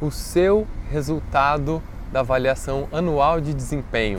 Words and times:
o 0.00 0.10
seu 0.10 0.66
resultado 0.90 1.82
da 2.10 2.20
avaliação 2.20 2.88
anual 2.90 3.40
de 3.40 3.52
desempenho. 3.52 4.18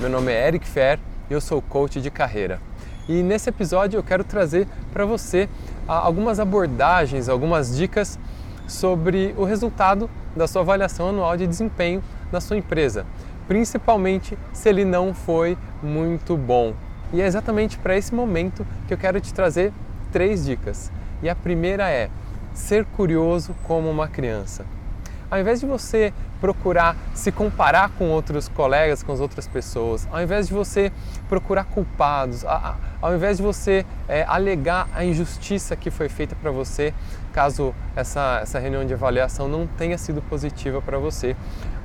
Meu 0.00 0.08
nome 0.08 0.32
é 0.32 0.46
Eric 0.46 0.66
Fer 0.66 1.00
e 1.28 1.32
eu 1.32 1.40
sou 1.40 1.60
coach 1.60 2.00
de 2.00 2.10
carreira. 2.10 2.60
E 3.08 3.22
nesse 3.22 3.48
episódio 3.48 3.98
eu 3.98 4.04
quero 4.04 4.22
trazer 4.22 4.68
para 4.92 5.04
você 5.04 5.48
algumas 5.86 6.38
abordagens, 6.38 7.28
algumas 7.28 7.76
dicas 7.76 8.18
sobre 8.68 9.34
o 9.36 9.44
resultado 9.44 10.08
da 10.34 10.46
sua 10.46 10.62
avaliação 10.62 11.08
anual 11.08 11.36
de 11.36 11.46
desempenho 11.46 12.02
na 12.30 12.40
sua 12.40 12.56
empresa, 12.56 13.04
principalmente 13.48 14.38
se 14.52 14.68
ele 14.68 14.84
não 14.84 15.12
foi 15.12 15.58
muito 15.82 16.36
bom. 16.36 16.72
E 17.12 17.20
é 17.20 17.26
exatamente 17.26 17.78
para 17.78 17.96
esse 17.96 18.14
momento 18.14 18.66
que 18.86 18.94
eu 18.94 18.98
quero 18.98 19.20
te 19.20 19.34
trazer 19.34 19.72
três 20.12 20.44
dicas. 20.44 20.90
E 21.22 21.28
a 21.28 21.34
primeira 21.34 21.88
é 21.90 22.10
ser 22.52 22.84
curioso 22.84 23.54
como 23.64 23.90
uma 23.90 24.08
criança. 24.08 24.64
Ao 25.30 25.40
invés 25.40 25.60
de 25.60 25.66
você 25.66 26.12
procurar 26.40 26.96
se 27.14 27.32
comparar 27.32 27.90
com 27.90 28.08
outros 28.10 28.48
colegas, 28.48 29.02
com 29.02 29.12
as 29.12 29.20
outras 29.20 29.48
pessoas, 29.48 30.06
ao 30.12 30.22
invés 30.22 30.48
de 30.48 30.54
você 30.54 30.92
procurar 31.28 31.64
culpados, 31.64 32.44
ao 33.00 33.14
invés 33.14 33.38
de 33.38 33.42
você 33.42 33.84
é, 34.08 34.24
alegar 34.28 34.88
a 34.94 35.04
injustiça 35.04 35.74
que 35.74 35.90
foi 35.90 36.08
feita 36.08 36.36
para 36.40 36.50
você, 36.50 36.94
caso 37.32 37.74
essa, 37.94 38.40
essa 38.42 38.58
reunião 38.58 38.84
de 38.84 38.94
avaliação 38.94 39.48
não 39.48 39.66
tenha 39.66 39.98
sido 39.98 40.22
positiva 40.22 40.80
para 40.80 40.98
você. 40.98 41.36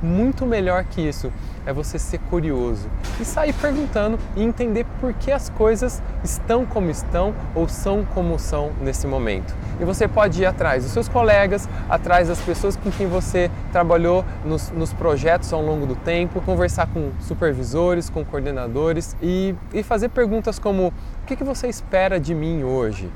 Muito 0.02 0.46
melhor 0.46 0.84
que 0.84 1.02
isso 1.02 1.32
é 1.66 1.74
você 1.74 2.00
ser 2.00 2.20
curioso 2.20 2.90
e 3.20 3.26
sair 3.26 3.54
perguntando 3.54 4.18
e 4.36 4.44
entender 4.44 4.86
por 5.00 5.14
que 5.14 5.32
as 5.32 5.50
coisas 5.50 6.02
estão 6.24 6.66
como 6.66 6.90
estão 6.90 7.34
ou 7.54 7.68
são 7.68 8.04
como 8.04 8.38
são 8.40 8.72
nesse 8.82 9.08
momento. 9.08 9.56
E 9.80 9.86
você 9.86 10.08
pode 10.08 10.42
ir 10.42 10.46
atrás 10.46 10.84
dos 10.84 10.92
seus 10.92 11.08
colegas, 11.08 11.68
atrás 11.90 12.28
das 12.28 12.40
pessoas 12.42 12.76
com 12.76 12.92
quem 12.92 13.08
você 13.08 13.50
trabalhou 13.72 14.26
nos, 14.46 14.70
nos 14.72 14.94
projetos 14.94 15.52
ao 15.54 15.62
longo 15.62 15.86
do 15.86 15.96
tempo, 15.96 16.42
conversar 16.42 16.88
com 16.88 17.12
supervisores, 17.20 18.10
com 18.10 18.24
coordenadores 18.24 19.16
e, 19.22 19.56
e 19.74 19.84
fazer 19.84 20.10
perguntas 20.10 20.60
como: 20.60 20.88
o 20.88 21.26
que, 21.26 21.36
que 21.36 21.44
você 21.44 21.68
espera 21.68 22.20
de 22.20 22.34
mim 22.34 22.64
hoje? 22.64 23.10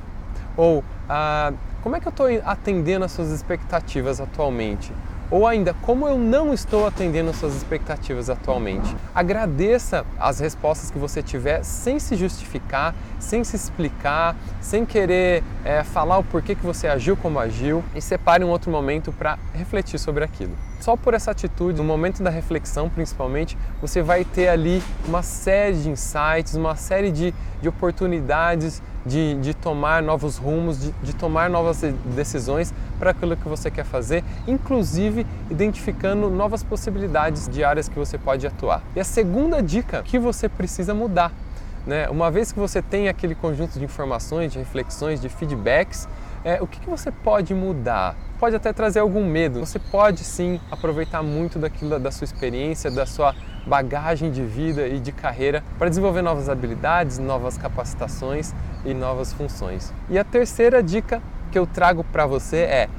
Ou 0.57 0.83
ah, 1.09 1.51
como 1.81 1.95
é 1.95 1.99
que 1.99 2.07
eu 2.07 2.11
estou 2.11 2.27
atendendo 2.45 3.05
às 3.05 3.11
suas 3.11 3.29
expectativas 3.29 4.19
atualmente? 4.19 4.91
Ou 5.31 5.47
ainda, 5.47 5.73
como 5.81 6.07
eu 6.07 6.17
não 6.17 6.53
estou 6.53 6.85
atendendo 6.85 7.33
suas 7.33 7.55
expectativas 7.55 8.29
atualmente? 8.29 8.95
Agradeça 9.13 10.05
as 10.19 10.39
respostas 10.39 10.91
que 10.91 10.99
você 10.99 11.23
tiver 11.23 11.63
sem 11.63 11.99
se 11.99 12.15
justificar, 12.15 12.93
sem 13.19 13.43
se 13.43 13.55
explicar, 13.55 14.35
sem 14.61 14.85
querer 14.85 15.43
é, 15.63 15.83
falar 15.83 16.19
o 16.19 16.23
porquê 16.23 16.53
que 16.53 16.63
você 16.63 16.87
agiu 16.87 17.17
como 17.17 17.39
agiu 17.39 17.83
e 17.95 18.01
separe 18.01 18.43
um 18.43 18.49
outro 18.49 18.71
momento 18.71 19.11
para 19.11 19.39
refletir 19.53 19.99
sobre 19.99 20.23
aquilo. 20.23 20.55
Só 20.79 20.95
por 20.95 21.15
essa 21.15 21.31
atitude, 21.31 21.77
no 21.77 21.83
momento 21.83 22.21
da 22.21 22.29
reflexão 22.29 22.87
principalmente, 22.87 23.57
você 23.81 24.03
vai 24.03 24.23
ter 24.23 24.49
ali 24.49 24.83
uma 25.07 25.23
série 25.23 25.77
de 25.77 25.89
insights, 25.89 26.53
uma 26.53 26.75
série 26.75 27.11
de, 27.11 27.33
de 27.61 27.67
oportunidades 27.67 28.81
de, 29.05 29.35
de 29.35 29.53
tomar 29.53 30.01
novos 30.01 30.37
rumos, 30.37 30.79
de, 30.79 30.91
de 31.03 31.13
tomar 31.13 31.49
novas 31.49 31.81
decisões 32.15 32.73
para 32.97 33.11
aquilo 33.11 33.37
que 33.37 33.47
você 33.47 33.69
quer 33.69 33.85
fazer, 33.85 34.23
inclusive 34.47 35.25
identificando 35.49 36.29
novas 36.29 36.63
possibilidades 36.63 37.47
de 37.47 37.63
áreas 37.63 37.87
que 37.87 37.97
você 37.97 38.17
pode 38.17 38.47
atuar. 38.47 38.81
E 38.95 38.99
a 38.99 39.03
segunda 39.03 39.61
dica 39.61 40.01
que 40.03 40.17
você 40.17 40.49
precisa 40.49 40.93
mudar. 40.93 41.31
Né? 41.85 42.09
Uma 42.09 42.31
vez 42.31 42.51
que 42.51 42.59
você 42.59 42.81
tem 42.81 43.07
aquele 43.07 43.35
conjunto 43.35 43.77
de 43.77 43.85
informações, 43.85 44.51
de 44.51 44.57
reflexões, 44.57 45.21
de 45.21 45.29
feedbacks, 45.29 46.07
é, 46.43 46.61
o 46.61 46.67
que, 46.67 46.79
que 46.79 46.89
você 46.89 47.11
pode 47.11 47.53
mudar? 47.53 48.15
Pode 48.39 48.55
até 48.55 48.73
trazer 48.73 49.00
algum 49.00 49.25
medo. 49.25 49.61
Você 49.61 49.80
pode 49.80 50.23
sim 50.23 50.59
aproveitar 50.69 51.23
muito 51.23 51.58
daquilo 51.58 51.97
da 51.97 52.11
sua 52.11 52.25
experiência, 52.25 52.91
da 52.91 53.05
sua 53.05 53.33
bagagem 53.66 54.30
de 54.30 54.44
vida 54.44 54.88
e 54.88 55.00
de 55.00 55.11
carreira 55.11 55.64
para 55.80 55.89
desenvolver 55.89 56.22
novas 56.22 56.50
habilidades, 56.50 57.17
novas 57.17 57.58
capacitações 57.58 58.53
e 58.84 58.94
novas 58.94 59.31
funções. 59.31 59.94
E 60.09 60.19
a 60.19 60.24
terceira 60.24 60.84
dica 60.84 61.22
que 61.51 61.57
eu 61.57 61.66
trago 61.66 62.03
para 62.03 62.25
você 62.25 62.57
é 62.57 62.90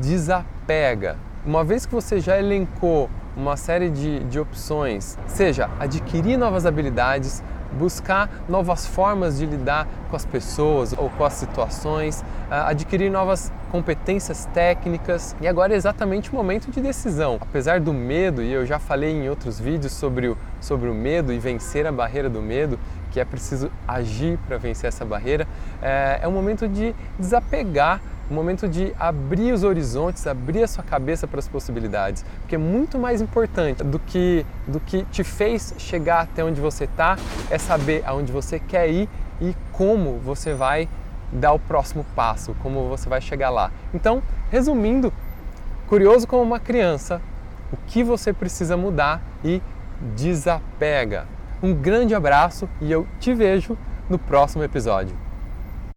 desapega. 0.00 1.16
Uma 1.44 1.64
vez 1.64 1.86
que 1.86 1.94
você 1.94 2.20
já 2.20 2.38
elencou 2.38 3.08
uma 3.36 3.56
série 3.56 3.88
de, 3.88 4.20
de 4.24 4.38
opções, 4.38 5.18
seja 5.26 5.70
adquirir 5.80 6.36
novas 6.36 6.66
habilidades, 6.66 7.42
buscar 7.78 8.28
novas 8.48 8.86
formas 8.86 9.38
de 9.38 9.46
lidar 9.46 9.86
com 10.10 10.16
as 10.16 10.24
pessoas 10.24 10.92
ou 10.96 11.10
com 11.10 11.24
as 11.24 11.32
situações, 11.34 12.24
adquirir 12.50 13.10
novas 13.10 13.50
competências 13.70 14.44
técnicas. 14.52 15.34
E 15.40 15.48
agora 15.48 15.72
é 15.72 15.76
exatamente 15.76 16.30
o 16.30 16.34
momento 16.34 16.70
de 16.70 16.80
decisão. 16.80 17.38
Apesar 17.40 17.80
do 17.80 17.92
medo, 17.92 18.42
e 18.42 18.52
eu 18.52 18.66
já 18.66 18.78
falei 18.78 19.10
em 19.10 19.28
outros 19.28 19.58
vídeos 19.58 19.92
sobre 19.92 20.28
o, 20.28 20.36
sobre 20.60 20.88
o 20.88 20.94
medo 20.94 21.32
e 21.32 21.38
vencer 21.38 21.86
a 21.86 21.92
barreira 21.92 22.28
do 22.28 22.42
medo, 22.42 22.78
que 23.10 23.20
é 23.20 23.24
preciso 23.24 23.70
agir 23.86 24.38
para 24.46 24.56
vencer 24.58 24.88
essa 24.88 25.04
barreira, 25.04 25.46
é, 25.80 26.20
é 26.22 26.28
um 26.28 26.32
momento 26.32 26.68
de 26.68 26.94
desapegar 27.18 28.00
o 28.32 28.34
momento 28.34 28.66
de 28.66 28.94
abrir 28.98 29.52
os 29.52 29.62
horizontes, 29.62 30.26
abrir 30.26 30.62
a 30.62 30.66
sua 30.66 30.82
cabeça 30.82 31.26
para 31.28 31.38
as 31.38 31.46
possibilidades, 31.46 32.24
porque 32.40 32.54
é 32.54 32.58
muito 32.58 32.98
mais 32.98 33.20
importante 33.20 33.84
do 33.84 33.98
que 33.98 34.46
do 34.66 34.80
que 34.80 35.04
te 35.04 35.22
fez 35.22 35.74
chegar 35.76 36.22
até 36.22 36.42
onde 36.42 36.58
você 36.58 36.84
está 36.84 37.18
é 37.50 37.58
saber 37.58 38.02
aonde 38.06 38.32
você 38.32 38.58
quer 38.58 38.88
ir 38.88 39.06
e 39.38 39.54
como 39.70 40.18
você 40.18 40.54
vai 40.54 40.88
dar 41.30 41.52
o 41.52 41.58
próximo 41.58 42.06
passo, 42.16 42.54
como 42.62 42.88
você 42.88 43.08
vai 43.08 43.20
chegar 43.20 43.50
lá. 43.50 43.70
Então, 43.92 44.22
resumindo, 44.50 45.12
curioso 45.86 46.26
como 46.26 46.42
uma 46.42 46.60
criança, 46.60 47.20
o 47.70 47.76
que 47.86 48.02
você 48.02 48.32
precisa 48.32 48.76
mudar 48.76 49.22
e 49.44 49.60
desapega. 50.14 51.26
Um 51.62 51.74
grande 51.74 52.14
abraço 52.14 52.68
e 52.80 52.90
eu 52.90 53.06
te 53.20 53.34
vejo 53.34 53.76
no 54.08 54.18
próximo 54.18 54.64
episódio. 54.64 55.16